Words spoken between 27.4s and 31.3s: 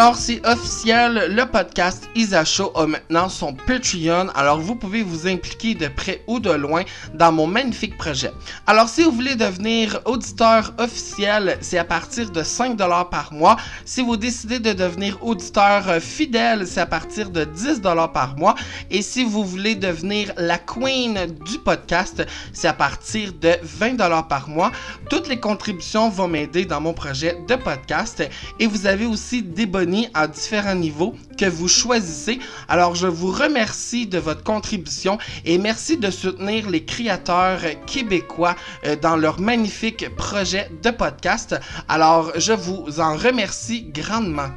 de podcast. Et vous avez aussi des à différents niveaux